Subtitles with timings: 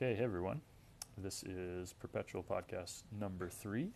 [0.00, 0.60] Okay, hey everyone.
[1.16, 3.90] This is Perpetual Podcast number three.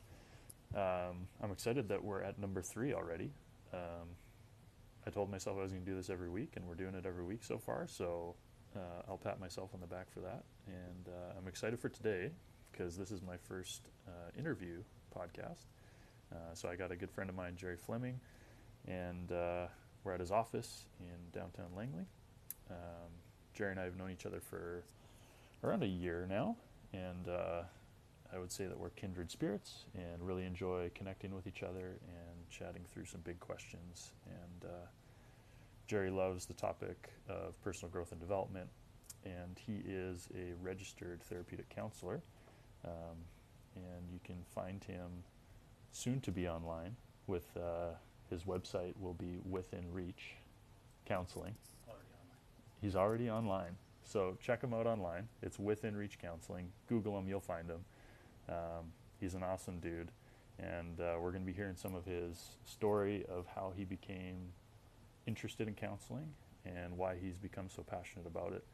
[0.75, 3.31] Um, I'm excited that we're at number three already.
[3.73, 4.09] Um,
[5.07, 7.07] I told myself I was going to do this every week, and we're doing it
[7.07, 8.35] every week so far, so
[8.75, 10.43] uh, I'll pat myself on the back for that.
[10.67, 12.33] And uh, I'm excited for today
[12.73, 14.83] because this is my first uh, interview
[15.17, 15.67] podcast.
[16.33, 18.19] Uh, so I got a good friend of mine, Gerry Fleming,
[18.89, 19.67] and uh,
[20.03, 22.07] we're at his office in downtown Langley.
[22.73, 23.13] Um,
[23.55, 24.83] Gerry and I have known each other for
[25.63, 26.57] around a year now,
[26.93, 27.63] and uh,
[28.33, 32.51] I would say that we're kindred spirits and really enjoy connecting with each other and
[32.51, 34.13] chatting through some big questions.
[34.27, 34.87] And uh,
[35.87, 38.69] Gerry loves the topic of personal growth and development,
[39.25, 42.23] and he is a registered therapeutic counselor.
[42.85, 43.17] Um,
[43.77, 45.09] and you can find him
[45.93, 47.95] soon to be online with uh,
[48.31, 50.35] his website will be within reach
[51.07, 51.55] counseling
[51.89, 52.07] Already
[52.81, 55.29] he's already online so check him out online.
[55.43, 56.71] It's Within Reach Counseling.
[56.89, 57.85] Google him, you'll find him.
[58.49, 60.11] Um, he's an awesome dude.
[60.59, 64.53] And uh, we're going to be hearing some of his story of how he became
[65.27, 66.29] interested in counseling
[66.65, 68.65] and why he's become so passionate about it.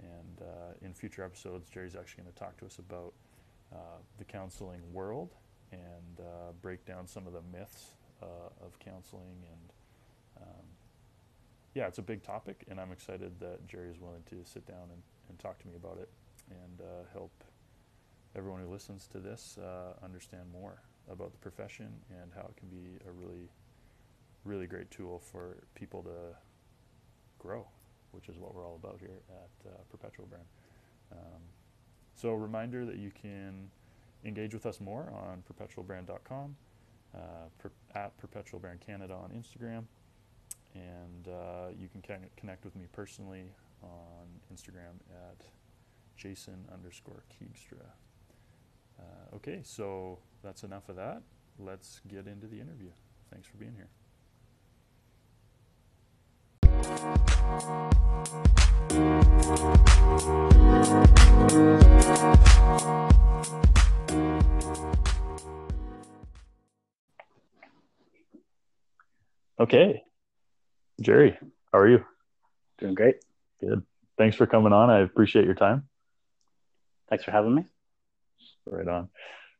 [0.00, 3.12] And uh, in future episodes, Gerry's actually going to talk to us about
[3.72, 3.76] uh,
[4.18, 5.30] the counseling world
[5.70, 8.26] and uh, break down some of the myths uh,
[8.64, 9.72] of counseling and
[11.74, 14.90] yeah, it's a big topic, and I'm excited that Gerry is willing to sit down
[14.92, 16.08] and, and talk to me about it
[16.50, 17.32] and uh, help
[18.36, 22.68] everyone who listens to this uh, understand more about the profession and how it can
[22.68, 23.48] be a really,
[24.44, 26.36] really great tool for people to
[27.38, 27.66] grow,
[28.12, 30.46] which is what we're all about here at uh, Perpetual Brand.
[31.10, 31.40] Um,
[32.14, 33.70] so, a reminder that you can
[34.24, 36.54] engage with us more on perpetualbrand.com,
[37.14, 37.18] uh,
[37.58, 39.84] per, at Perpetual Canada on Instagram
[40.74, 45.44] and uh, you can con- connect with me personally on Instagram at
[46.16, 47.86] Jason underscore Keegstra.
[48.98, 51.22] Uh, okay, so that's enough of that.
[51.58, 52.90] Let's get into the interview.
[53.30, 53.88] Thanks for being here.
[69.58, 70.02] Okay,
[71.00, 71.38] Gerry,
[71.72, 72.04] how are you?
[72.78, 73.16] Doing great.
[73.60, 73.82] Good.
[74.18, 74.90] Thanks for coming on.
[74.90, 75.88] I appreciate your time.
[77.08, 77.64] Thanks for having me.
[78.66, 79.08] Right on.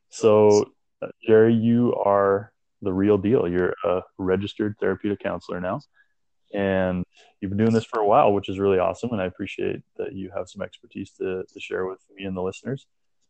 [0.09, 2.51] So, uh, Gerry, you are
[2.81, 3.47] the real deal.
[3.47, 5.81] You're a registered therapeutic counselor now,
[6.53, 7.03] and
[7.41, 9.11] you've been doing this for a while, which is really awesome.
[9.11, 12.41] And I appreciate that you have some expertise to, to share with me and the
[12.41, 12.85] listeners.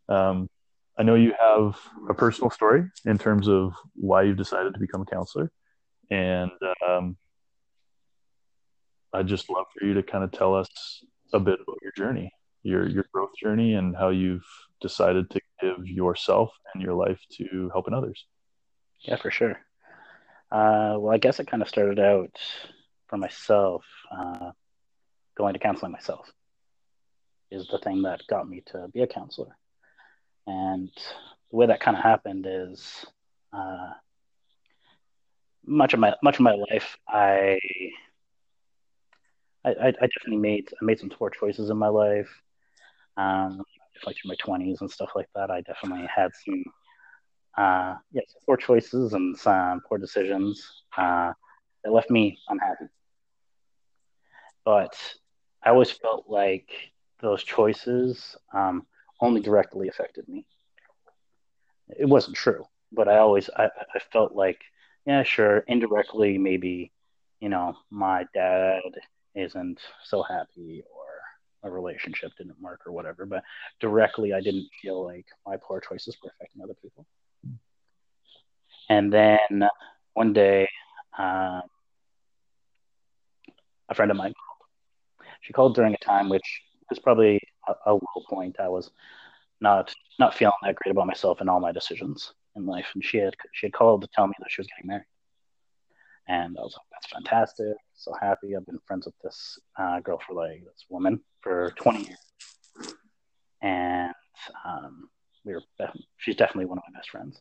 [0.09, 0.49] Um,
[0.97, 1.77] I know you have
[2.09, 5.51] a personal story in terms of why you've decided to become a counselor,
[6.11, 6.51] and
[6.87, 7.17] um,
[9.13, 10.69] I'd just love for you to kind of tell us
[11.33, 12.31] a bit about your journey,
[12.63, 14.45] your your growth journey, and how you've
[14.81, 18.25] decided to give yourself and your life to helping others.
[19.01, 19.59] Yeah, for sure.
[20.51, 22.37] Uh, well, I guess it kind of started out
[23.07, 24.51] for myself, uh,
[25.35, 26.31] going to counseling myself
[27.53, 29.55] is the thing that got me to be a counselor.
[30.47, 30.89] And
[31.51, 33.05] the way that kind of happened is
[33.53, 33.91] uh,
[35.65, 37.59] much of my much of my life, I
[39.65, 42.29] I, I definitely made I made some poor choices in my life.
[43.17, 43.61] Um,
[44.05, 46.63] like through my twenties and stuff like that, I definitely had some
[47.57, 51.31] uh, yeah, some poor choices and some poor decisions uh,
[51.83, 52.85] that left me unhappy.
[54.65, 54.95] But
[55.63, 56.69] I always felt like
[57.21, 58.85] those choices um,
[59.21, 60.45] only directly affected me.
[61.97, 64.61] It wasn't true, but I always I, I felt like
[65.05, 66.91] yeah, sure, indirectly maybe
[67.39, 68.81] you know my dad
[69.35, 73.25] isn't so happy or a relationship didn't work or whatever.
[73.25, 73.43] But
[73.79, 77.05] directly, I didn't feel like my poor choices were affecting other people.
[78.89, 79.67] And then
[80.13, 80.67] one day,
[81.17, 81.61] uh,
[83.89, 85.27] a friend of mine called.
[85.41, 88.57] She called during a time which was probably a, a low point.
[88.59, 88.91] I was
[89.61, 92.87] not not feeling that great about myself and all my decisions in life.
[92.93, 95.05] And she had she had called to tell me that she was getting married.
[96.27, 97.75] And I was like, that's fantastic.
[98.03, 98.53] So happy.
[98.53, 102.17] I've been friends with this uh, girl for like, this woman for 20 years.
[103.61, 104.13] And
[104.65, 105.07] um,
[105.45, 105.61] we were,
[106.17, 107.39] she's definitely one of my best friends.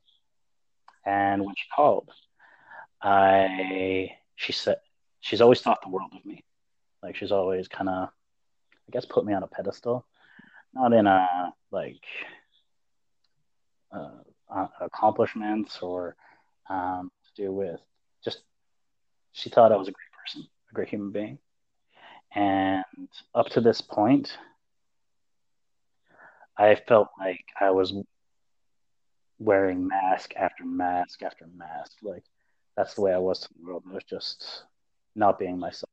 [1.04, 2.08] And when she called,
[3.02, 4.76] I, she said,
[5.18, 6.44] she's always thought the world of me.
[7.02, 10.06] Like she's always kind of, I guess, put me on a pedestal,
[10.72, 12.04] not in a like
[13.92, 14.10] uh,
[14.48, 16.14] uh accomplishments or
[16.70, 17.80] um, to do with
[18.24, 18.42] just
[19.32, 21.38] she thought I was a great person, a great human being.
[22.34, 22.84] And
[23.34, 24.36] up to this point,
[26.56, 27.94] I felt like I was
[29.38, 31.92] wearing mask after mask after mask.
[32.02, 32.24] Like
[32.76, 33.84] that's the way I was to the world.
[33.90, 34.64] I was just
[35.14, 35.90] not being myself.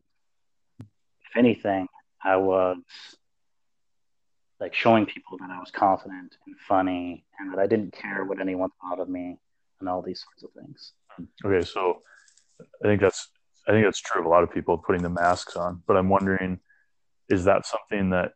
[0.79, 1.87] If anything,
[2.23, 2.77] I was
[4.59, 8.41] like showing people that I was confident and funny and that I didn't care what
[8.41, 9.37] anyone thought of me
[9.79, 10.93] and all these sorts of things.
[11.45, 12.01] Okay, so
[12.83, 13.29] I think that's
[13.69, 15.83] I think that's true of a lot of people putting the masks on.
[15.85, 16.59] But I'm wondering,
[17.29, 18.33] is that something that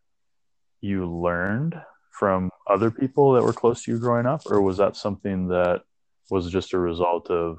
[0.80, 1.76] you learned
[2.12, 5.82] from other people that were close to you growing up, or was that something that
[6.30, 7.58] was just a result of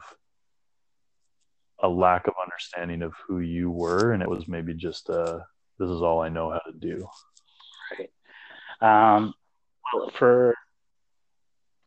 [1.82, 5.44] a lack of understanding of who you were, and it was maybe just a
[5.80, 7.08] this is all I know how to do.
[7.98, 8.10] Right.
[9.16, 9.34] Um,
[9.92, 10.54] well, for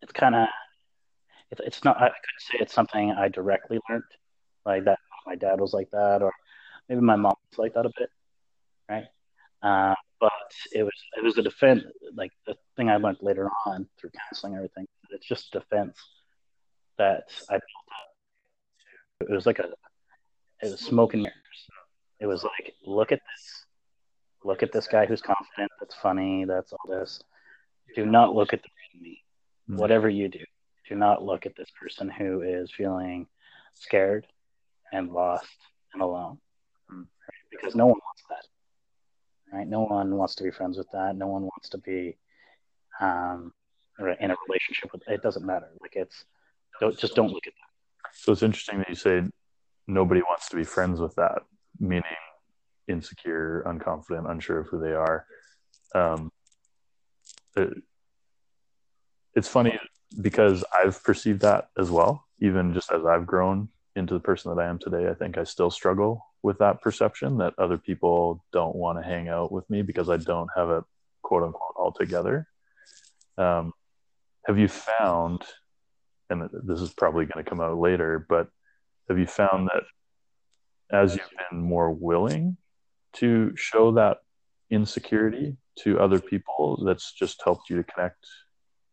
[0.01, 0.47] it's kind of
[1.51, 1.95] it, it's not.
[1.95, 4.03] I couldn't say it's something I directly learned
[4.65, 4.99] like that.
[5.27, 6.31] My dad was like that, or
[6.87, 8.09] maybe my mom was like that a bit,
[8.89, 9.05] right?
[9.61, 10.31] Uh, but
[10.73, 11.83] it was it was a defense.
[12.15, 14.87] Like the thing I learned later on through counseling and everything.
[15.11, 15.97] It's just defense
[16.97, 17.61] that I built
[19.21, 19.29] up.
[19.29, 19.67] It was like a
[20.61, 21.69] it was smoke and mirrors.
[22.19, 23.65] It was like, look at this.
[24.43, 27.19] Look at this guy who's confident, that's funny, that's all this.
[27.95, 28.69] Do not look at the
[28.99, 29.23] me.
[29.69, 29.79] Mm-hmm.
[29.79, 30.39] Whatever you do,
[30.87, 33.27] do not look at this person who is feeling
[33.73, 34.25] scared
[34.91, 35.47] and lost
[35.93, 36.37] and alone.
[36.91, 37.01] Mm-hmm.
[37.01, 37.51] Right?
[37.51, 39.57] Because no one wants that.
[39.57, 39.67] Right?
[39.67, 41.15] No one wants to be friends with that.
[41.15, 42.17] No one wants to be
[42.99, 43.53] um,
[43.99, 45.21] in a relationship with it.
[45.21, 45.69] Doesn't matter.
[45.81, 46.25] Like it's
[46.79, 48.15] don't, just don't look at that.
[48.15, 49.23] So it's interesting that you say
[49.87, 51.43] nobody wants to be friends with that,
[51.79, 52.03] meaning
[52.87, 55.25] insecure, unconfident, unsure of who they are.
[55.95, 56.31] Um,
[57.55, 57.69] it,
[59.35, 59.79] it's funny
[60.21, 62.25] because I've perceived that as well.
[62.39, 65.43] Even just as I've grown into the person that I am today, I think I
[65.43, 69.81] still struggle with that perception that other people don't want to hang out with me
[69.81, 70.83] because I don't have it
[71.23, 72.47] quote unquote all together.
[73.37, 73.73] Um,
[74.45, 75.41] have you found,
[76.29, 78.47] and this is probably going to come out later, but
[79.09, 79.83] have you found that
[80.91, 82.55] as you've been more willing
[83.13, 84.19] to show that
[84.69, 88.25] insecurity to other people, that's just helped you to connect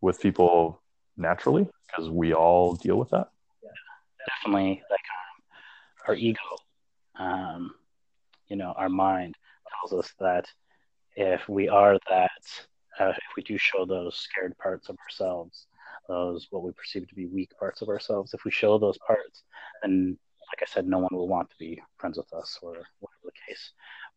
[0.01, 0.83] with people
[1.17, 3.29] naturally because we all deal with that?
[4.29, 4.83] Definitely.
[4.91, 5.43] Like um,
[6.09, 6.41] our ego,
[7.19, 7.75] um,
[8.49, 9.37] you know, our mind
[9.81, 10.47] tells us that
[11.17, 12.31] if we are that,
[13.01, 15.67] uh, if we do show those scared parts of ourselves,
[16.09, 19.43] those what we perceive to be weak parts of ourselves, if we show those parts,
[19.83, 20.17] then
[20.53, 23.33] like I said, no one will want to be friends with us or whatever the
[23.49, 23.73] case.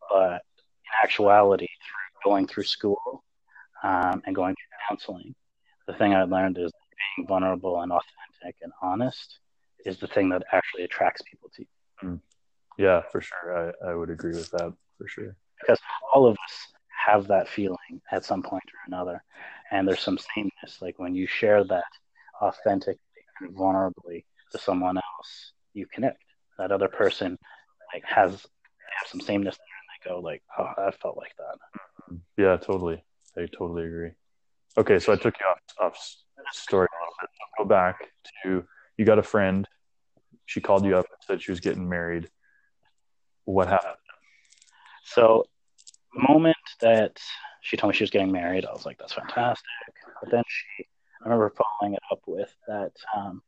[0.09, 3.23] But in actuality, through going through school
[3.83, 5.35] um, and going through counseling,
[5.87, 6.71] the thing I learned is
[7.15, 9.39] being vulnerable and authentic and honest
[9.87, 12.09] is the thing that actually attracts people to you.
[12.09, 12.19] Mm.
[12.77, 13.73] Yeah, for sure.
[13.83, 15.35] I, I would agree with that for sure.
[15.59, 15.79] Because
[16.13, 16.67] all of us
[17.05, 19.23] have that feeling at some point or another.
[19.71, 20.81] And there's some sameness.
[20.81, 21.83] Like when you share that
[22.41, 22.99] authentically
[23.41, 26.21] and vulnerably to someone else, you connect.
[26.59, 27.37] That other person
[27.93, 32.17] like has have some sameness there, and they go like, "Oh, I felt like that."
[32.35, 33.03] Yeah, totally.
[33.37, 34.11] I totally agree.
[34.75, 36.15] Okay, so I took you off off
[36.51, 37.29] story a little bit.
[37.59, 37.99] Go back
[38.43, 38.65] to
[38.97, 39.67] you got a friend.
[40.47, 42.29] She called you up and said she was getting married.
[43.45, 43.95] What happened?
[45.03, 45.45] So,
[46.13, 47.19] the moment that
[47.61, 50.85] she told me she was getting married, I was like, "That's fantastic." But then she,
[51.21, 53.43] I remember following it up with that um,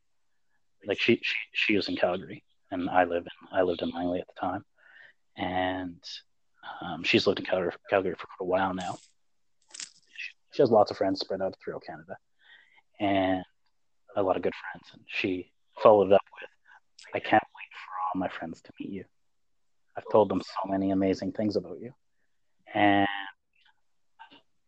[0.86, 4.20] like she, she she was in Calgary and I live in I lived in Langley
[4.20, 4.64] at the time,
[5.38, 6.02] and
[6.82, 8.98] um, she's lived in Calgary, Calgary for quite a while now.
[10.18, 12.18] She, she, has lots of friends spread out throughout Canada,
[13.00, 13.44] and
[14.16, 14.90] a lot of good friends.
[14.94, 16.50] And she followed up with,
[17.14, 19.06] "I can't wait for all my friends to meet you.
[19.96, 21.94] I've told them so many amazing things about you,
[22.74, 23.08] and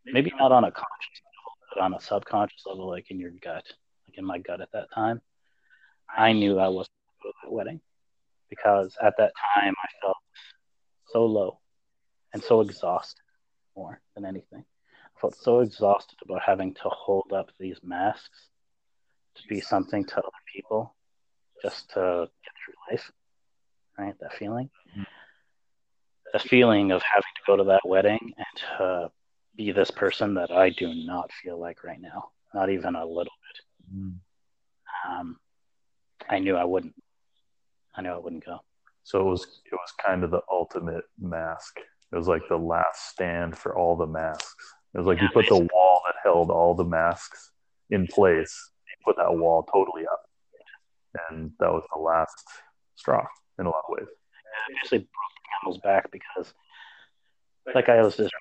[0.05, 3.65] maybe not on a conscious level, but on a subconscious level, like in your gut,
[4.07, 5.21] like in my gut at that time."
[6.09, 7.81] I knew I wasn't going to that wedding
[8.49, 10.17] because at that time I felt
[11.07, 11.59] so low
[12.33, 13.23] and so exhausted
[13.75, 14.65] more than anything.
[15.15, 18.49] I felt so exhausted about having to hold up these masks
[19.35, 20.95] to be something to other people
[21.61, 23.11] just to get through life.
[23.97, 24.15] Right?
[24.19, 24.69] That feeling.
[24.91, 25.03] Mm-hmm.
[26.33, 29.11] The feeling of having to go to that wedding and to
[29.55, 32.29] be this person that I do not feel like right now.
[32.53, 33.95] Not even a little bit.
[33.95, 35.11] Mm-hmm.
[35.11, 35.37] Um,
[36.29, 36.95] I knew I wouldn't.
[37.95, 38.59] I knew I wouldn't go.
[39.03, 41.77] So it was it was kind of the ultimate mask.
[42.11, 44.73] It was like the last stand for all the masks.
[44.93, 45.59] It was like yeah, you put basically.
[45.59, 47.51] the wall that held all the masks
[47.89, 48.71] in place.
[48.87, 50.21] You put that wall totally up,
[51.29, 52.47] and that was the last
[52.95, 53.25] straw
[53.59, 54.07] in a lot of ways.
[54.09, 56.53] Yeah, basically broke the camel's back because,
[57.73, 58.31] like I was describing,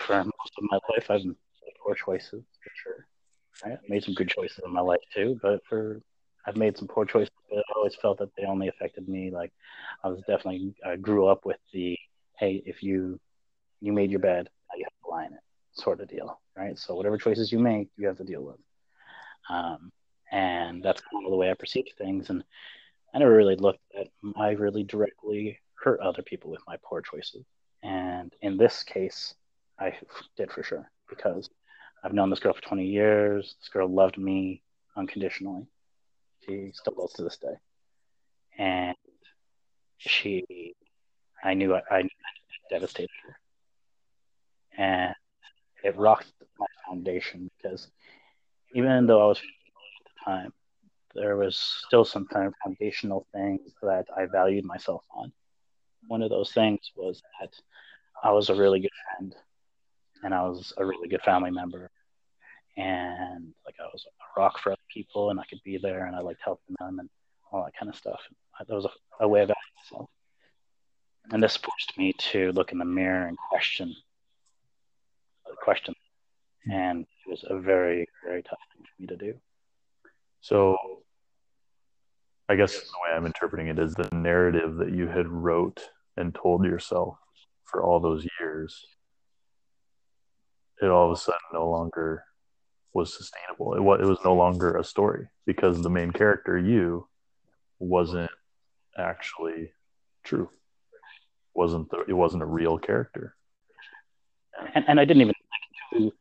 [0.00, 1.36] for most of my life, I've made
[1.84, 3.06] poor choices for sure.
[3.64, 6.00] I made some good choices in my life too, but for
[6.46, 9.30] I've made some poor choices, but I always felt that they only affected me.
[9.30, 9.52] Like
[10.04, 11.98] I was definitely I grew up with the
[12.38, 13.20] hey, if you
[13.80, 15.40] you made your bed, you have to lie in it
[15.72, 16.78] sort of deal, right?
[16.78, 18.56] So whatever choices you make, you have to deal with.
[19.48, 19.90] Um,
[20.32, 22.30] and that's kind of the way I perceived things.
[22.30, 22.44] And
[23.14, 27.44] I never really looked at I really directly hurt other people with my poor choices.
[27.82, 29.34] And in this case,
[29.78, 29.96] I
[30.36, 31.48] did for sure because
[32.02, 33.56] I've known this girl for 20 years.
[33.60, 34.62] This girl loved me
[34.96, 35.66] unconditionally.
[36.44, 37.54] She still does to this day.
[38.58, 38.96] And
[39.98, 40.74] she,
[41.42, 42.08] I knew I, I
[42.70, 43.36] devastated her.
[44.76, 45.14] And
[45.84, 47.88] it rocked my foundation because
[48.74, 49.40] even though I was
[50.28, 50.52] time,
[51.14, 55.32] there was still some kind of foundational things that I valued myself on.
[56.06, 57.52] One of those things was that
[58.22, 59.34] I was a really good friend
[60.22, 61.90] and I was a really good family member.
[62.76, 66.14] And like I was a rock for other people and I could be there and
[66.14, 67.08] I liked helping them and
[67.50, 68.20] all that kind of stuff.
[68.58, 70.10] That was a, a way of acting myself.
[71.30, 73.94] And this forced me to look in the mirror and question
[75.68, 75.94] question.
[76.64, 76.72] Hmm.
[76.72, 79.34] And it was a very, very tough thing for me to do.
[80.40, 80.76] So
[82.48, 85.80] I guess the way I'm interpreting it is the narrative that you had wrote
[86.16, 87.16] and told yourself
[87.64, 88.86] for all those years,
[90.80, 92.24] it all of a sudden no longer
[92.94, 93.74] was sustainable.
[93.74, 97.06] It was, no longer a story because the main character, you,
[97.78, 98.30] wasn't
[98.96, 99.72] actually
[100.24, 100.48] true.
[101.54, 103.36] wasn't the, It wasn't a real character.
[104.74, 106.12] And, and I didn't even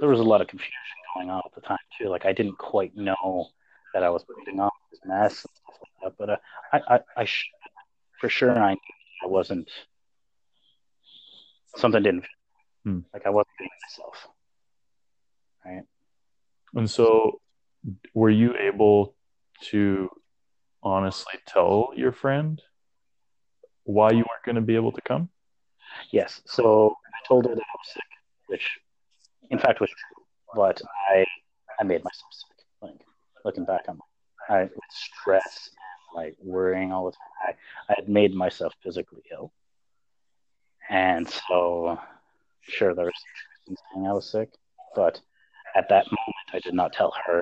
[0.00, 0.72] there was a lot of confusion
[1.14, 2.08] going on at the time too.
[2.08, 3.48] Like I didn't quite know
[3.94, 6.14] that I was putting on this mess and stuff like that.
[6.18, 6.36] But uh,
[6.72, 7.50] I, I, I sh-
[8.20, 9.70] for sure I knew I wasn't.
[11.76, 12.24] Something didn't.
[12.84, 13.00] Hmm.
[13.12, 14.28] Like I wasn't being myself.
[15.64, 15.82] Right.
[16.74, 17.40] And so,
[18.14, 19.14] were you able
[19.70, 20.10] to
[20.82, 22.60] honestly tell your friend
[23.84, 25.28] why you weren't going to be able to come?
[26.10, 26.40] Yes.
[26.46, 28.02] So I told her that I was sick,
[28.46, 28.78] which
[29.50, 29.90] in fact was
[30.54, 30.80] but
[31.10, 31.24] I
[31.80, 32.66] I made myself sick.
[32.80, 33.00] Like
[33.44, 35.70] looking back on my, I with stress
[36.14, 37.56] like worrying all the time,
[37.88, 39.52] I, I had made myself physically ill,
[40.90, 41.98] and so
[42.62, 43.14] sure there was
[43.66, 44.50] saying I was sick,
[44.94, 45.20] but
[45.74, 47.40] at that moment I did not tell her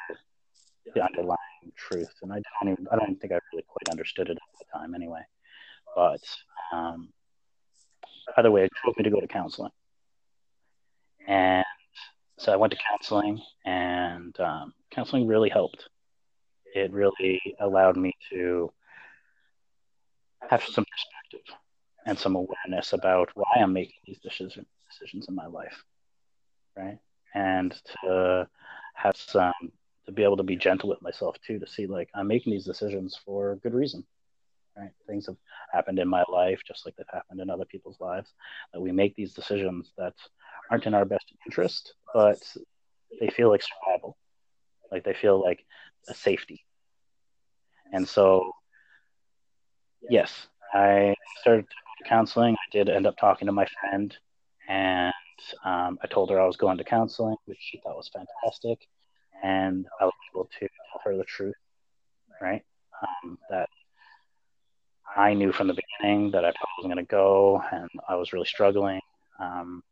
[0.95, 1.39] the underlying
[1.77, 4.79] truth, and I don't even I don't think I really quite understood it at the
[4.79, 5.23] time anyway.
[5.95, 6.23] But
[6.73, 7.09] um,
[8.37, 9.73] either way, it drove me to go to counseling.
[11.27, 11.65] And
[12.41, 15.91] so I went to counseling, and um, counseling really helped.
[16.75, 18.73] It really allowed me to
[20.49, 21.55] have some perspective
[22.07, 25.85] and some awareness about why I'm making these decisions decisions in my life,
[26.77, 26.99] right?
[27.35, 28.49] And to
[28.95, 29.53] have some
[30.07, 32.65] to be able to be gentle with myself too, to see like I'm making these
[32.65, 34.07] decisions for good reason
[34.77, 34.91] right?
[35.07, 35.37] Things have
[35.73, 38.33] happened in my life, just like they've happened in other people's lives,
[38.73, 40.15] that we make these decisions that
[40.71, 42.41] aren't in our best interest, but
[43.21, 44.17] they feel like survival,
[44.91, 45.65] like they feel like
[46.09, 46.65] a safety.
[47.93, 48.53] And so,
[50.09, 51.67] yes, I started
[52.07, 52.55] counseling.
[52.55, 54.17] I did end up talking to my friend,
[54.69, 55.13] and
[55.65, 58.79] um, I told her I was going to counseling, which she thought was fantastic.
[59.43, 61.55] And I was able to tell her the truth,
[62.41, 62.63] right?
[63.03, 63.69] Um, that
[65.17, 68.47] I knew from the beginning that I wasn't going to go, and I was really
[68.47, 69.01] struggling.
[69.41, 69.83] Um,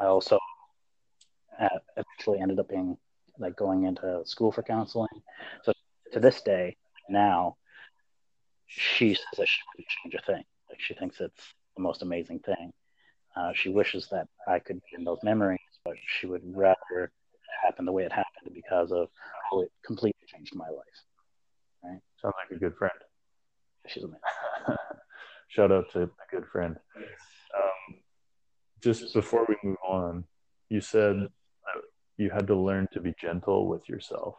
[0.00, 0.38] I also
[1.96, 2.96] eventually ended up being
[3.38, 5.08] like going into school for counseling.
[5.62, 5.72] So
[6.12, 6.76] to this day,
[7.08, 7.56] now,
[8.66, 10.44] she says that she wouldn't change a thing.
[10.68, 12.72] Like she thinks it's the most amazing thing.
[13.36, 17.10] Uh, she wishes that I could be in those memories, but she would rather it
[17.62, 19.08] happen the way it happened because of
[19.50, 20.98] how it completely changed my life.
[21.84, 22.00] Right?
[22.20, 22.92] Sounds like a good friend.
[23.86, 24.20] She's amazing.
[25.48, 26.76] Shout out to a good friend.
[28.82, 30.24] Just before we move on,
[30.68, 31.28] you said
[32.16, 34.34] you had to learn to be gentle with yourself.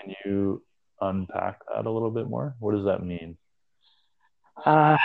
[0.00, 0.62] Can you
[1.00, 2.54] unpack that a little bit more?
[2.58, 3.36] What does that mean?
[4.64, 4.96] Uh,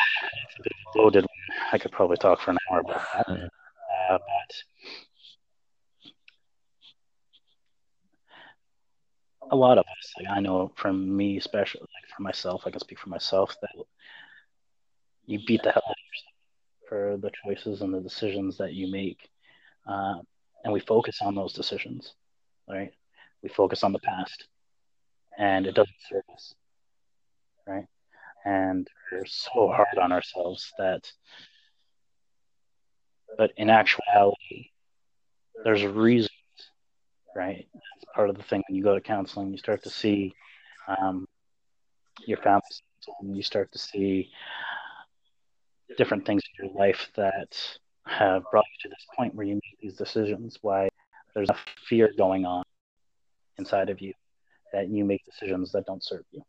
[0.45, 1.25] it's a bit loaded.
[1.71, 3.27] I could probably talk for an hour about that.
[3.29, 4.51] Uh, but
[9.51, 12.79] a lot of us, like I know from me, especially like for myself, I can
[12.79, 13.71] speak for myself that
[15.25, 16.30] you beat the hell out of yourself
[16.91, 19.29] for the choices and the decisions that you make,
[19.89, 20.19] uh,
[20.65, 22.15] and we focus on those decisions,
[22.69, 22.91] right?
[23.43, 24.47] We focus on the past,
[25.39, 26.55] and it doesn't serve us,
[27.67, 27.87] right?
[28.45, 31.11] And we're so hard on ourselves that
[33.37, 34.71] But in actuality,
[35.63, 36.31] there's reasons,
[37.35, 37.67] right?
[37.73, 40.33] It's part of the thing when you go to counseling, you start to see
[40.87, 41.27] um,
[42.27, 42.61] your family,
[43.23, 44.31] you start to see
[45.97, 47.57] different things in your life that
[48.05, 50.57] have brought you to this point where you make these decisions.
[50.61, 50.89] Why
[51.33, 51.55] there's a
[51.87, 52.63] fear going on
[53.57, 54.13] inside of you
[54.73, 56.41] that you make decisions that don't serve you.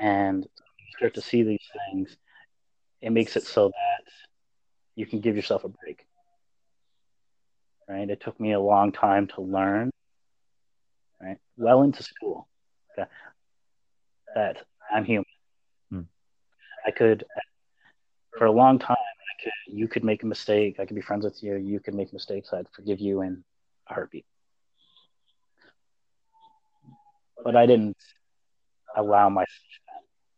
[0.00, 2.16] And you start to see these things,
[3.00, 4.12] it makes it so that
[4.94, 6.06] you can give yourself a break.
[7.88, 8.08] Right?
[8.08, 9.90] It took me a long time to learn,
[11.20, 11.38] right?
[11.56, 12.46] Well into school,
[12.92, 13.08] okay,
[14.34, 15.24] that I'm human.
[15.90, 16.02] Hmm.
[16.86, 17.24] I could,
[18.38, 20.80] for a long time, I could, you could make a mistake.
[20.80, 21.56] I could be friends with you.
[21.56, 22.52] You could make mistakes.
[22.52, 23.44] I'd forgive you in
[23.88, 24.24] a heartbeat
[27.44, 27.96] but I didn't
[28.96, 29.48] allow myself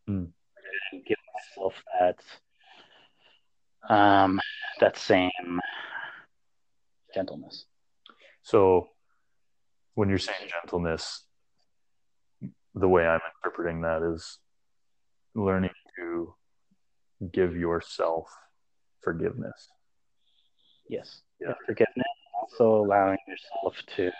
[0.07, 0.13] that.
[0.13, 0.27] Mm.
[0.27, 4.39] I didn't give myself that um,
[4.79, 5.59] that same
[7.13, 7.65] gentleness.
[8.43, 8.89] So,
[9.95, 11.25] when you're saying gentleness,
[12.73, 14.39] the way I'm interpreting that is
[15.35, 16.33] learning to
[17.31, 18.27] give yourself
[19.01, 19.69] forgiveness.
[20.89, 21.53] Yes, yeah.
[21.65, 22.07] forgiveness.
[22.41, 24.11] Also allowing yourself to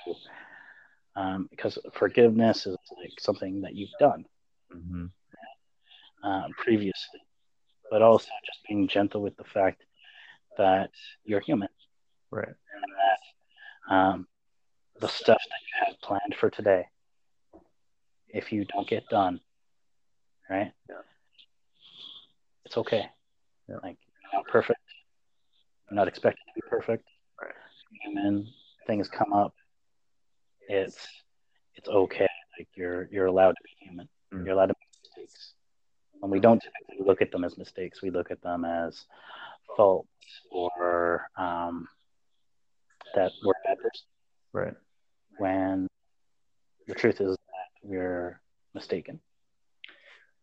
[1.15, 4.25] um, because forgiveness is like something that you've done
[4.73, 5.05] mm-hmm.
[6.23, 7.21] uh, previously,
[7.89, 9.83] but also just being gentle with the fact
[10.57, 10.91] that
[11.25, 11.69] you're human,
[12.29, 12.47] right?
[12.47, 12.83] And
[13.89, 14.27] that um,
[14.99, 16.85] the stuff that you have planned for today,
[18.29, 19.41] if you don't get done,
[20.49, 20.71] right?
[20.89, 20.95] Yeah.
[22.71, 23.03] It's okay.
[23.67, 23.75] Yeah.
[23.83, 24.79] Like you're not perfect.
[25.89, 27.05] You're not expected to be perfect.
[27.41, 27.51] Right.
[28.01, 28.47] Human
[28.87, 29.53] things come up
[30.69, 31.05] it's
[31.75, 32.29] it's okay.
[32.57, 34.07] Like you're you're allowed to be human.
[34.33, 34.45] Mm.
[34.45, 35.53] You're allowed to make mistakes.
[36.21, 38.01] And we don't typically look at them as mistakes.
[38.01, 39.03] We look at them as
[39.75, 40.07] faults
[40.49, 41.89] or um,
[43.15, 44.05] that we're bad person.
[44.53, 44.75] Right.
[45.39, 45.89] When
[46.87, 48.39] the truth is that we're
[48.73, 49.19] mistaken.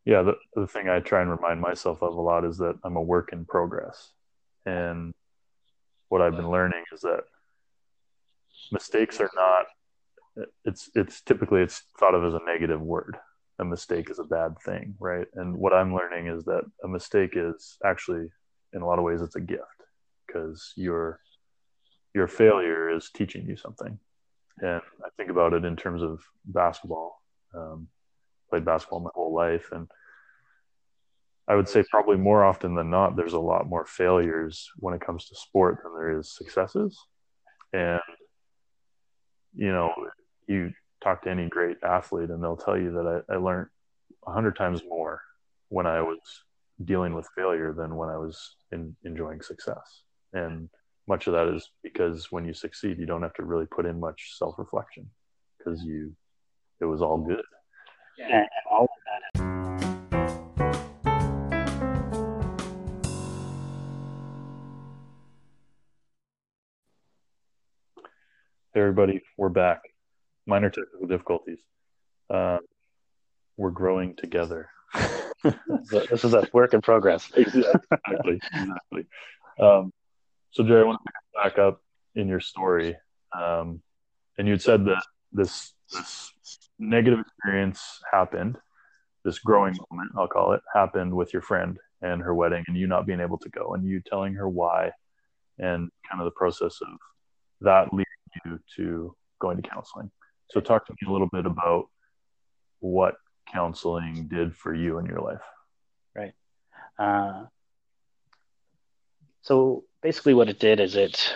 [0.09, 2.97] Yeah, the, the thing I try and remind myself of a lot is that I'm
[2.97, 4.11] a work in progress.
[4.65, 5.13] And
[6.09, 7.25] what I've been learning is that
[8.73, 9.67] mistakes are not
[10.65, 13.19] it's it's typically it's thought of as a negative word.
[13.59, 15.27] A mistake is a bad thing right?
[15.35, 18.29] And what i'm learning is that a mistake is actually
[18.73, 19.79] in a lot of ways it's a gift
[20.27, 21.21] because your
[22.15, 23.99] your failure is teaching you something.
[24.61, 27.21] And i think about it in terms of basketball.
[27.55, 27.89] Um,
[28.49, 29.87] played basketball my whole life and
[31.49, 35.01] i would say probably more often than not there's a lot more failures when it
[35.01, 36.99] comes to sport than there is successes
[37.73, 38.01] and
[39.55, 39.93] you know
[40.47, 43.69] you talk to any great athlete and they'll tell you that I, I learned
[44.27, 45.21] a hundred times more
[45.69, 46.19] when I was
[46.85, 50.03] dealing with failure than when I was in, enjoying success.
[50.33, 50.69] And
[51.07, 53.99] much of that is because when you succeed, you don't have to really put in
[53.99, 55.09] much self reflection
[55.59, 56.15] because you,
[56.81, 57.43] it was all good.
[58.19, 58.45] Yeah,
[68.79, 69.81] Hey everybody, we're back
[70.47, 71.59] minor technical difficulties.
[72.31, 72.59] Uh,
[73.57, 74.71] we're growing together.
[75.91, 77.29] this is a work in progress.
[77.37, 78.39] exactly.
[78.55, 79.07] Exactly.
[79.59, 79.93] Um,
[80.53, 81.83] so, Gerry, I want to back up
[82.15, 82.97] in your story.
[83.37, 83.83] Um,
[84.39, 86.31] and you'd said that this, this
[86.79, 88.59] negative experience happened,
[89.25, 92.87] this growing moment, I'll call it, happened with your friend and her wedding, and you
[92.87, 94.93] not being able to go, and you telling her why,
[95.59, 96.97] and kind of the process of
[97.61, 98.07] that leading
[98.45, 100.11] you to going to counseling.
[100.51, 101.87] So, talk to me a little bit about
[102.81, 103.15] what
[103.53, 105.43] counseling did for you in your life.
[106.15, 106.35] Right.
[106.99, 107.47] Uh,
[109.43, 111.33] so, basically, what it did is it,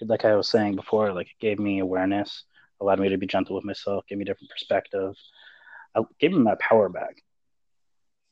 [0.00, 2.44] like I was saying before, like it gave me awareness,
[2.80, 5.14] allowed me to be gentle with myself, gave me different perspective,
[5.96, 7.22] I gave me my power back.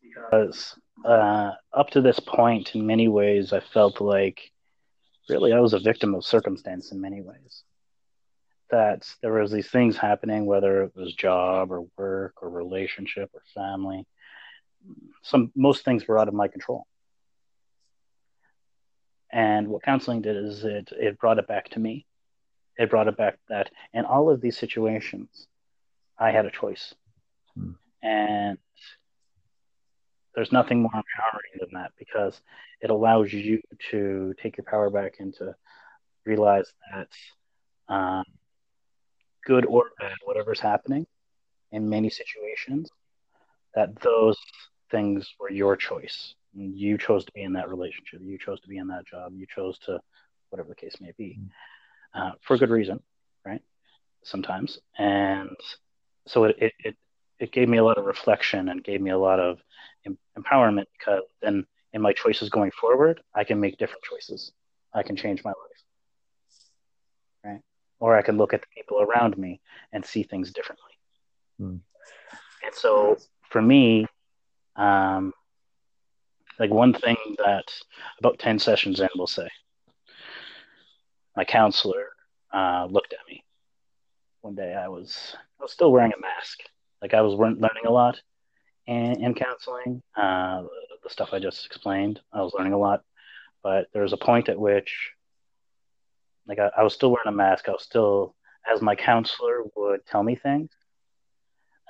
[0.02, 4.40] Because uh, up to this point, in many ways, I felt like
[5.28, 7.62] really I was a victim of circumstance in many ways
[8.70, 13.42] that there was these things happening, whether it was job or work or relationship or
[13.54, 14.04] family.
[15.22, 16.86] Some most things were out of my control.
[19.32, 22.06] And what counseling did is it it brought it back to me.
[22.76, 25.46] It brought it back that in all of these situations,
[26.18, 26.94] I had a choice.
[27.54, 27.72] Hmm.
[28.02, 28.58] And
[30.36, 32.40] there's nothing more empowering than that because
[32.82, 35.54] it allows you to take your power back and to
[36.26, 37.08] realize that
[37.88, 38.24] um,
[39.46, 41.06] good or bad, whatever's happening
[41.72, 42.90] in many situations,
[43.74, 44.36] that those
[44.90, 48.20] things were your choice, You chose to be in that relationship.
[48.22, 49.32] You chose to be in that job.
[49.34, 50.00] You chose to,
[50.50, 51.38] whatever the case may be,
[52.14, 53.00] uh, for good reason,
[53.44, 53.62] right?
[54.22, 55.56] Sometimes, and
[56.26, 56.96] so it, it it
[57.38, 59.58] it gave me a lot of reflection and gave me a lot of
[60.04, 64.52] em- empowerment because then in my choices going forward, I can make different choices.
[64.92, 65.84] I can change my life,
[67.44, 67.60] right?
[68.00, 69.60] Or I can look at the people around me
[69.92, 70.92] and see things differently.
[71.58, 71.76] Hmm.
[72.64, 73.16] And so
[73.50, 74.06] for me,
[74.76, 75.32] um,
[76.58, 77.70] like one thing that
[78.18, 79.48] about 10 sessions in, we'll say,
[81.36, 82.08] my counselor
[82.52, 83.44] uh, looked at me
[84.40, 84.74] one day.
[84.74, 86.60] I was, I was still wearing a mask.
[87.02, 88.20] Like I was learning a lot
[88.86, 90.02] in, in counseling.
[90.16, 90.62] Uh,
[91.02, 93.02] the stuff I just explained, I was learning a lot.
[93.62, 95.10] But there was a point at which,
[96.46, 97.68] like, I, I was still wearing a mask.
[97.68, 98.34] I was still,
[98.70, 100.70] as my counselor would tell me things,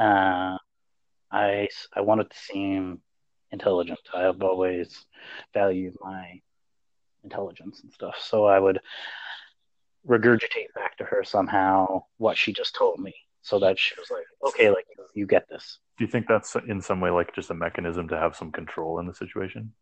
[0.00, 0.56] uh,
[1.30, 3.00] I, I wanted to seem
[3.50, 4.00] intelligent.
[4.14, 5.04] I have always
[5.54, 6.40] valued my
[7.24, 8.16] intelligence and stuff.
[8.20, 8.80] So I would
[10.06, 13.14] regurgitate back to her somehow what she just told me
[13.46, 15.78] so that she was like, okay, like you get this.
[15.98, 18.98] Do you think that's in some way like just a mechanism to have some control
[18.98, 19.72] in the situation?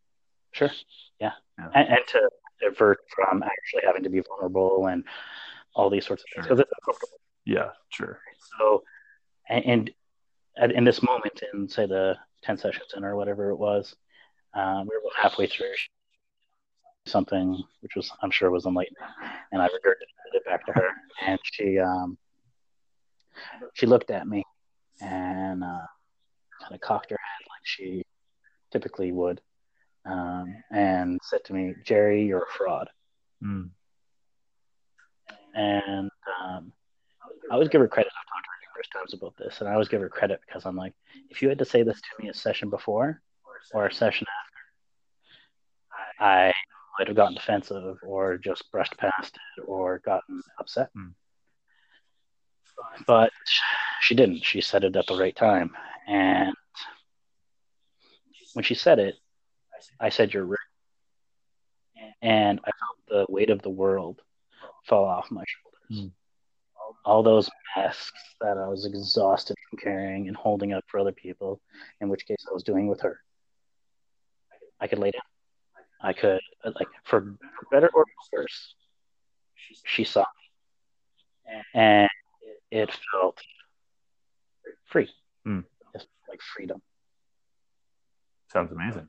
[0.52, 0.70] Sure.
[1.18, 1.30] Yeah.
[1.58, 1.68] yeah.
[1.74, 5.02] And, and, to divert from actually having to be vulnerable and
[5.74, 7.18] all these sorts of things because it's uncomfortable.
[7.46, 8.20] Yeah, sure.
[8.58, 8.82] So,
[9.48, 9.90] and, and
[10.58, 13.96] at, in this moment, in say the 10 sessions in or whatever it was,
[14.52, 15.72] um, we were about halfway through
[17.06, 18.98] something which was, I'm sure, was enlightening.
[19.52, 20.88] And I regurgitated it back to her.
[21.26, 22.18] And she, um,
[23.74, 24.42] she looked at me
[25.00, 25.86] and uh,
[26.60, 28.02] kind of cocked her head like she
[28.70, 29.40] typically would
[30.06, 32.88] um, and said to me, Gerry, you're a fraud.
[33.42, 33.70] Mm.
[35.54, 36.10] And
[36.42, 36.72] um,
[37.50, 38.12] I always give her credit.
[38.12, 40.66] I've talked to her numerous times about this, and I always give her credit because
[40.66, 40.92] I'm like,
[41.30, 43.22] if you had to say this to me a session before
[43.72, 44.26] or a session
[46.18, 46.52] after, I
[46.98, 50.90] might have gotten defensive or just brushed past it or gotten upset.
[50.96, 51.14] Mm.
[53.06, 53.32] But
[54.00, 54.44] she didn't.
[54.44, 55.72] She said it at the right time.
[56.06, 56.54] And
[58.54, 59.16] when she said it,
[60.00, 60.58] I said, You're right.
[62.22, 64.20] And I felt the weight of the world
[64.86, 66.06] fall off my shoulders.
[66.06, 66.12] Mm.
[67.04, 71.60] All those masks that I was exhausted from carrying and holding up for other people,
[72.00, 73.20] in which case I was doing with her.
[74.80, 75.22] I could lay down.
[76.00, 78.74] I could, like, for, for better or worse,
[79.84, 81.62] she saw me.
[81.74, 82.08] And
[82.74, 83.38] it felt
[84.86, 85.08] free.
[85.46, 85.64] Mm.
[85.92, 86.82] Just like freedom.
[88.52, 89.08] Sounds amazing.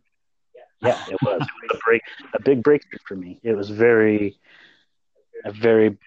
[0.82, 1.42] Yeah, it was.
[1.42, 2.02] it was a break,
[2.34, 3.40] a big breakthrough for me.
[3.44, 4.38] It was very,
[5.44, 5.98] a very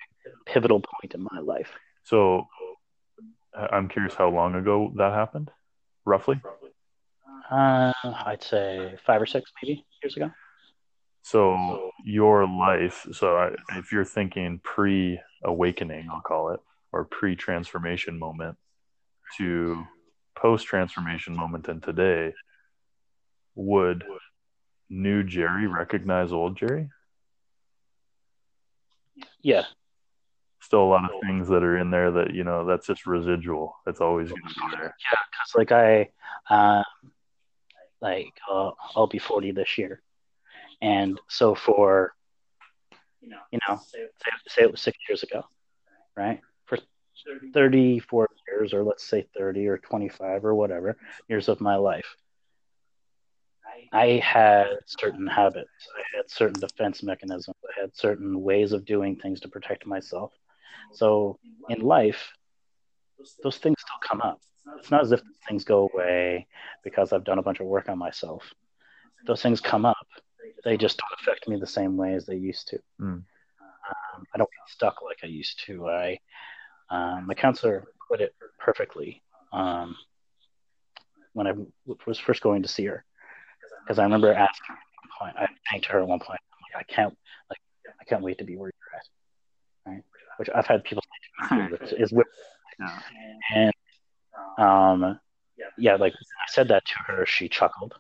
[0.46, 1.70] pivotal point in my life.
[2.04, 2.46] So,
[3.54, 5.50] I'm curious how long ago that happened,
[6.04, 6.40] roughly.
[7.50, 10.30] Uh, I'd say five or six, maybe years ago.
[11.22, 13.06] So your life.
[13.12, 16.60] So if you're thinking pre-awakening, I'll call it,
[16.92, 18.56] or pre-transformation moment,
[19.36, 19.84] to
[20.36, 22.32] post-transformation moment, and today,
[23.54, 24.04] would
[24.88, 26.88] new Gerry recognize old Gerry?
[29.42, 29.64] Yeah.
[30.60, 33.76] Still a lot of things that are in there that you know that's just residual.
[33.86, 34.94] It's always going to be there.
[35.10, 36.10] Yeah, because like I,
[36.50, 36.82] uh,
[38.00, 40.02] like uh, I'll be forty this year,
[40.82, 42.12] and so for
[43.20, 43.98] you know, you say,
[44.48, 45.44] say it was six years ago,
[46.16, 46.40] right?
[47.24, 50.96] For 34 years, or let's say 30 or 25 or whatever
[51.28, 52.16] years of my life,
[53.92, 55.70] I had certain habits.
[55.96, 57.56] I had certain defense mechanisms.
[57.76, 60.32] I had certain ways of doing things to protect myself.
[60.92, 62.32] So in life,
[63.42, 64.40] those things still come up.
[64.78, 66.46] It's not as if things go away
[66.84, 68.42] because I've done a bunch of work on myself.
[69.26, 69.96] Those things come up.
[70.64, 72.78] They just don't affect me the same way as they used to.
[73.00, 73.06] Mm.
[73.06, 75.88] Um, I don't get stuck like I used to.
[75.88, 76.18] I
[76.90, 79.22] um, my counselor put it perfectly
[79.52, 79.96] um,
[81.32, 81.52] when I
[82.06, 83.04] was first going to see her
[83.84, 86.86] because I remember asking at one point, I thanked her at one point, I'm like,
[86.88, 87.16] I can't,
[87.48, 87.58] like,
[88.00, 90.02] I can't wait to be where you're at, right?
[90.36, 92.26] Which I've had people say to me too, is with,
[93.54, 93.72] and
[94.58, 95.18] um,
[95.78, 97.94] yeah, like I said that to her, she chuckled,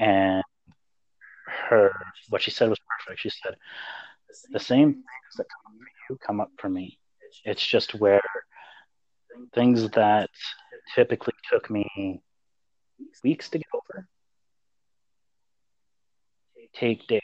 [0.00, 0.42] and
[1.46, 1.92] her
[2.28, 3.20] what she said was perfect.
[3.20, 3.56] She said,
[4.50, 6.98] "The same things that come up for you come up for me.
[7.44, 8.20] It's just where
[9.54, 10.30] things that
[10.94, 12.22] typically took me
[13.22, 14.06] weeks to get over
[16.74, 17.20] take days.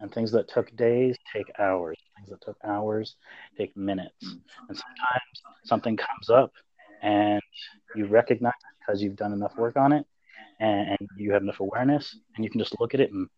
[0.00, 1.96] And things that took days take hours.
[2.16, 3.16] Things that took hours
[3.56, 4.22] take minutes.
[4.22, 6.52] And sometimes something comes up
[7.02, 7.40] and
[7.94, 10.04] you recognize it because you've done enough work on it
[10.60, 13.28] and, and you have enough awareness, and you can just look at it and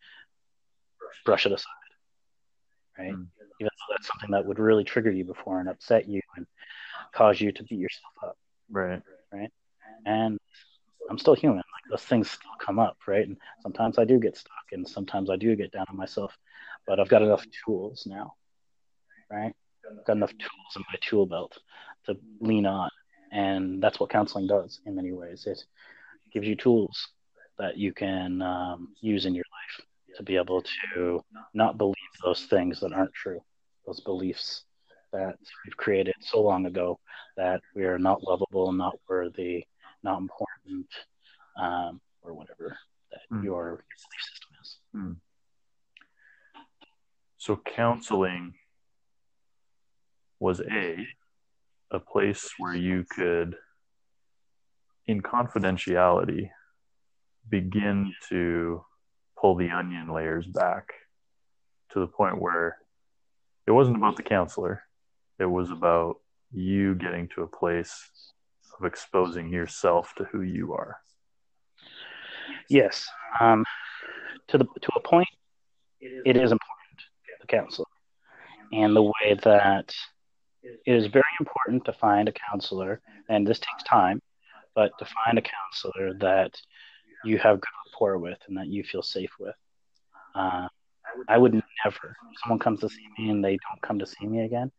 [1.25, 1.67] brush it aside,
[2.99, 3.13] right?
[3.13, 3.27] Mm.
[3.61, 6.47] Even though that's something that would really trigger you before and upset you and
[7.13, 8.37] cause you to beat yourself up,
[8.71, 9.03] right?
[9.33, 9.51] Right.
[10.07, 10.39] And
[11.11, 11.59] I'm still human.
[11.59, 13.27] Like those things still come up, right?
[13.27, 16.37] And sometimes I do get stuck, and sometimes I do get down on myself.
[16.87, 18.35] But I've got enough tools now,
[19.31, 19.55] right?
[19.91, 21.59] I've got enough tools in my tool belt
[22.07, 22.91] to lean on,
[23.33, 25.47] and that's what counseling does in many ways.
[25.47, 25.63] It
[26.33, 27.09] gives you tools
[27.59, 29.87] that you can um, use in your life
[30.17, 30.63] to be able
[30.95, 31.23] to
[31.55, 33.41] not believe those things that aren't true,
[33.87, 34.65] those beliefs
[35.13, 36.99] that we've created so long ago
[37.37, 39.65] that we are not lovable, not worthy,
[40.03, 40.87] not important,
[41.61, 42.77] um, or whatever
[43.11, 43.45] that mm.
[43.45, 44.79] your, your belief system is.
[44.95, 45.17] Mm.
[47.39, 48.55] So counseling
[50.41, 51.07] was a
[51.91, 53.55] a place where you could,
[55.07, 56.51] in confidentiality,
[57.49, 58.85] begin to
[59.39, 60.89] pull the onion layers back
[61.95, 62.77] to the point where
[63.67, 64.83] it wasn't about the counselor,
[65.39, 66.17] it was about
[66.53, 68.11] you getting to a place
[68.79, 70.99] of exposing yourself to who you are.
[72.69, 73.09] Yes,
[73.41, 73.65] um,
[74.49, 75.29] to the to a point,
[76.01, 76.75] it is important
[77.41, 77.87] the counselor,
[78.73, 79.95] and the way that
[80.63, 84.21] it is very important to find a counselor, and this takes time,
[84.75, 86.55] but to find a counselor that
[87.25, 89.55] you have good rapport with and that you feel safe with.
[90.35, 90.69] Uh,
[91.29, 94.45] I would never, someone comes to see me and they don't come to see me
[94.45, 94.71] again,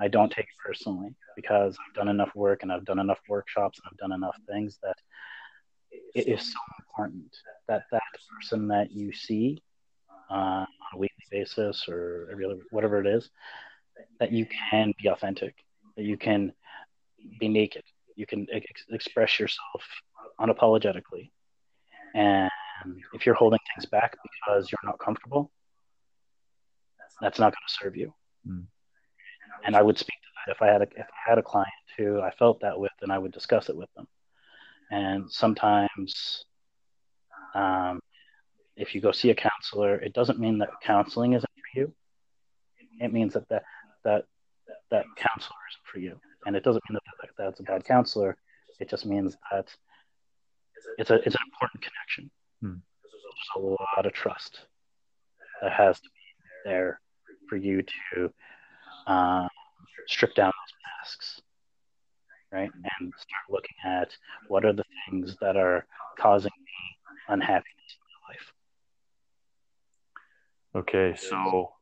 [0.00, 3.78] I don't take it personally because I've done enough work and I've done enough workshops
[3.78, 4.96] and I've done enough things that
[6.14, 7.36] it is so important
[7.68, 8.02] that that
[8.34, 9.62] person that you see
[10.30, 13.30] uh, on a weekly basis or every other, whatever it is,
[14.18, 15.54] that you can be authentic,
[15.96, 16.52] that you can
[17.38, 17.84] be naked,
[18.16, 19.82] you can ex- express yourself
[20.40, 21.30] unapologetically.
[22.14, 22.50] And
[23.12, 25.50] if you're holding things back because you're not comfortable,
[27.22, 28.12] that's not going to serve you.
[28.46, 28.66] Mm.
[29.64, 31.68] And I would speak to that if I had a, if I had a client
[31.96, 34.08] who I felt that with, then I would discuss it with them.
[34.90, 36.44] And sometimes,
[37.54, 38.00] um,
[38.76, 41.94] if you go see a counselor, it doesn't mean that counseling isn't for you.
[43.00, 43.62] It means that that
[44.04, 44.24] that
[44.90, 48.36] that counselor isn't for you, and it doesn't mean that, that that's a bad counselor.
[48.80, 49.68] It just means that
[50.98, 52.30] it's a it's an important connection.
[52.60, 52.80] Hmm.
[53.02, 54.66] There's a lot of trust
[55.62, 57.00] that has to be there
[57.52, 58.32] for you to
[59.06, 59.46] uh,
[60.06, 61.42] strip down those masks,
[62.50, 64.08] right, and start looking at
[64.48, 65.84] what are the things that are
[66.18, 68.52] causing me unhappiness in my life.
[70.76, 71.72] Okay, so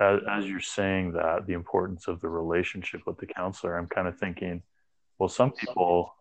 [0.00, 4.08] as, as you're saying that, the importance of the relationship with the counselor, I'm kind
[4.08, 4.64] of thinking,
[5.20, 6.12] well, some people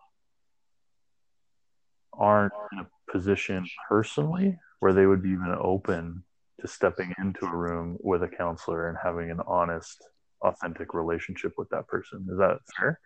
[2.13, 6.23] aren't in a position personally where they would be even open
[6.61, 9.97] to stepping into a room with a counselor and having an honest,
[10.41, 12.25] authentic relationship with that person.
[12.31, 12.99] Is that fair?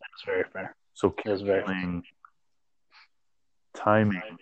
[0.00, 0.76] That's very fair.
[0.94, 2.02] So, counseling,
[3.74, 4.38] timing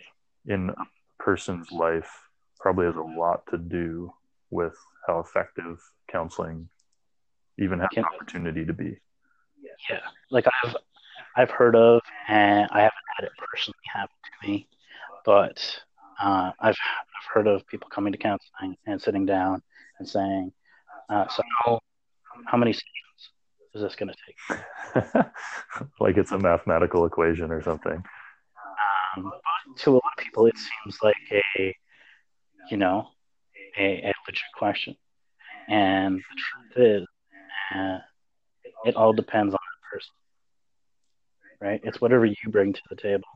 [0.46, 2.10] in a person's life
[2.60, 4.12] probably has a lot to do
[4.50, 4.74] with
[5.06, 5.78] how effective
[6.10, 6.68] counseling
[7.58, 8.98] even has an opportunity to be.
[9.90, 10.76] Yeah, like I've
[11.36, 14.68] I've heard of, and I haven't had it personally happen to me,
[15.24, 15.58] but
[16.22, 19.62] uh, I've I've heard of people coming to counseling and sitting down
[19.98, 20.52] and saying,
[21.08, 21.80] uh, "So how,
[22.46, 23.30] how many sessions
[23.74, 25.24] is this going to take?"
[26.00, 28.02] like it's a mathematical equation or something.
[29.16, 29.32] Um,
[29.78, 31.16] to a lot of people, it seems like
[31.58, 31.76] a,
[32.70, 33.08] you know,
[33.78, 34.96] a, a legit question.
[35.68, 37.06] And the truth is,
[37.74, 37.98] uh,
[38.84, 40.12] it all depends on the person,
[41.60, 41.80] right?
[41.84, 43.28] It's whatever you bring to the table.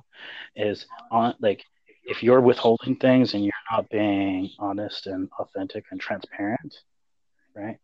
[0.57, 1.63] Is on like
[2.09, 6.75] if you're withholding things and you're not being honest and authentic and transparent,
[7.55, 7.77] right?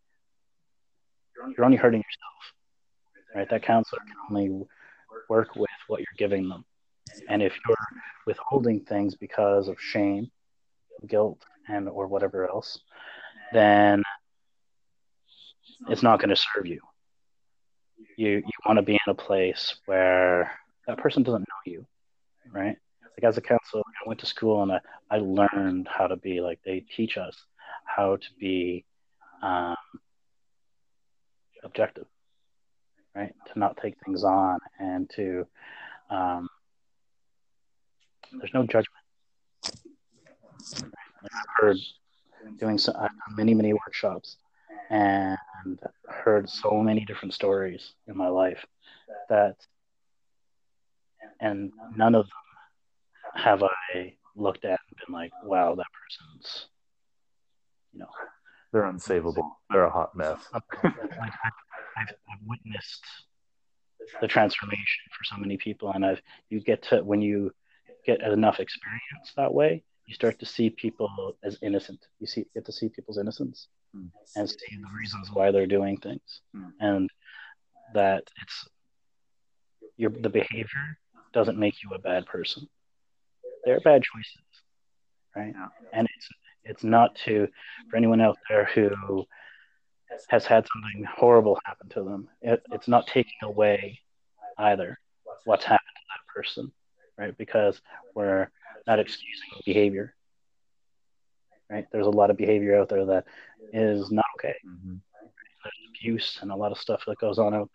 [1.55, 3.49] You're only hurting yourself, right?
[3.49, 4.65] That counselor can only
[5.29, 6.65] work with what you're giving them.
[7.29, 7.77] And if you're
[8.25, 10.31] withholding things because of shame,
[11.07, 12.79] guilt, and or whatever else,
[13.53, 14.01] then
[15.87, 16.81] it's not going to serve you.
[18.17, 20.51] You you want to be in a place where
[20.87, 21.85] that person doesn't know you,
[22.51, 22.77] right?
[23.17, 26.41] Like as a counselor, I went to school and I, I learned how to be
[26.41, 27.35] like they teach us
[27.85, 28.83] how to be
[29.41, 29.75] um,
[31.63, 32.07] objective,
[33.15, 33.33] right?
[33.53, 35.47] To not take things on and to
[36.09, 36.49] um,
[38.33, 38.87] there's no judgment.
[41.23, 41.77] I've heard
[42.59, 42.93] doing so,
[43.31, 44.37] many, many workshops
[44.89, 45.37] and
[46.07, 48.65] heard so many different stories in my life
[49.29, 49.55] that
[51.39, 52.44] and none of them
[53.35, 56.67] have I looked at and been like, wow, that person's,
[57.93, 58.09] you know,
[58.71, 59.49] they're unsavable.
[59.69, 60.39] They're a hot mess.
[60.53, 61.51] like I've,
[61.97, 63.03] I've, I've witnessed
[64.21, 67.51] the transformation for so many people, and I've you get to when you
[68.05, 71.99] get enough experience that way, you start to see people as innocent.
[72.19, 74.11] You see, get to see people's innocence Mm.
[74.35, 76.73] and see the reasons why they're doing things, Mm.
[76.81, 77.09] and
[77.93, 78.67] that it's
[79.95, 80.99] your the behavior
[81.31, 82.67] doesn't make you a bad person.
[83.65, 84.41] They're bad choices,
[85.35, 85.53] right?
[85.55, 85.67] Yeah.
[85.93, 86.29] And it's
[86.63, 87.47] it's not to
[87.89, 89.25] for anyone out there who
[90.29, 92.27] has had something horrible happen to them.
[92.41, 93.99] It, it's not taking away
[94.57, 94.99] either
[95.45, 96.71] what's happened to that person,
[97.17, 97.37] right?
[97.37, 97.81] Because
[98.13, 98.49] we're
[98.87, 100.15] not excusing behavior,
[101.69, 101.85] right?
[101.91, 103.25] There's a lot of behavior out there that
[103.73, 104.55] is not okay.
[104.65, 104.95] Mm-hmm.
[105.63, 107.69] There's abuse and a lot of stuff that goes on out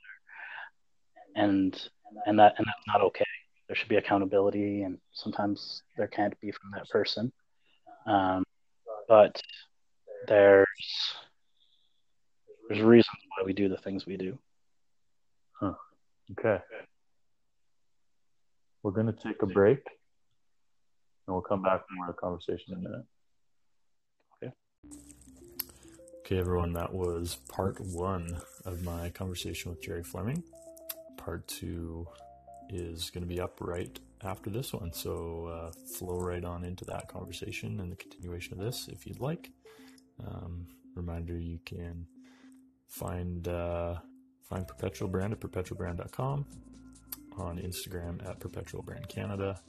[1.35, 1.90] there, and
[2.26, 3.24] and that and that's not okay.
[3.70, 7.30] There should be accountability, and sometimes there can't be from that person.
[8.04, 8.42] Um,
[9.06, 9.40] but
[10.26, 10.66] there's
[12.68, 14.37] there's reasons why we do the things we do.
[15.52, 15.74] Huh.
[16.33, 16.59] Okay.
[18.83, 19.87] We're going to take a break
[21.28, 23.04] and we'll come back for more conversation in a minute.
[24.42, 24.52] Okay.
[26.18, 30.42] Okay, everyone, that was part one of my conversation with Gerry Fleming.
[31.16, 32.09] Part two
[32.72, 34.92] is going to be up right after this one.
[34.92, 39.20] So uh, flow right on into that conversation and the continuation of this if you'd
[39.20, 39.50] like.
[40.26, 42.06] Um, reminder you can
[42.88, 43.96] find uh,
[44.48, 46.44] find Perpetual Brand at perpetualbrand.com,
[47.38, 49.61] on Instagram at Perpetual Brand Canada,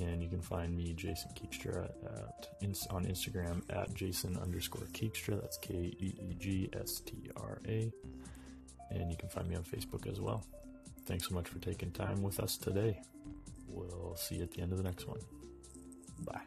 [0.00, 2.48] and you can find me, Jason Keegstra, at,
[2.90, 5.40] on Instagram at Jason underscore Keegstra.
[5.40, 7.90] That's K E E G S T R A.
[8.90, 10.44] And you can find me on Facebook as well.
[11.06, 13.00] Thanks so much for taking time with us today.
[13.68, 15.20] We'll see you at the end of the next one.
[16.24, 16.40] Bye.